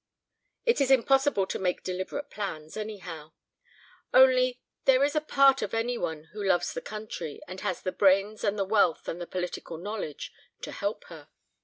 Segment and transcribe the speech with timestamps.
[0.65, 3.33] It is impossible to make deliberate plans, anyhow.
[4.11, 7.91] Only, there is a part for any one who loves the country and has the
[7.91, 11.29] brains and the wealth and the political knowledge to help her."